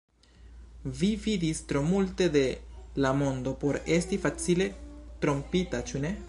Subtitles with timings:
[1.01, 2.43] Vi vidis tro multe de
[3.05, 4.69] la mondo por esti facile
[5.27, 6.17] trompita; ĉu ne?